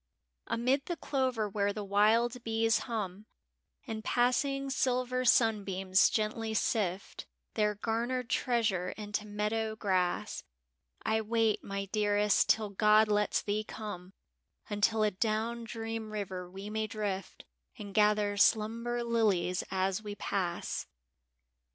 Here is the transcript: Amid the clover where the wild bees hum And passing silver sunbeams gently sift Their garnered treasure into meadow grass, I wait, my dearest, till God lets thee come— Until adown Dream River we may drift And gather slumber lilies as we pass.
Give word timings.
Amid 0.47 0.87
the 0.87 0.95
clover 0.97 1.47
where 1.47 1.71
the 1.71 1.83
wild 1.83 2.43
bees 2.43 2.79
hum 2.89 3.27
And 3.85 4.03
passing 4.03 4.71
silver 4.71 5.23
sunbeams 5.25 6.09
gently 6.09 6.55
sift 6.55 7.27
Their 7.53 7.75
garnered 7.75 8.27
treasure 8.27 8.89
into 8.97 9.27
meadow 9.27 9.75
grass, 9.75 10.43
I 11.05 11.21
wait, 11.21 11.63
my 11.63 11.85
dearest, 11.85 12.49
till 12.49 12.71
God 12.71 13.09
lets 13.09 13.43
thee 13.43 13.63
come— 13.63 14.13
Until 14.71 15.03
adown 15.03 15.65
Dream 15.65 16.09
River 16.11 16.49
we 16.49 16.67
may 16.71 16.87
drift 16.87 17.45
And 17.77 17.93
gather 17.93 18.37
slumber 18.37 19.03
lilies 19.03 19.63
as 19.69 20.01
we 20.01 20.15
pass. 20.15 20.87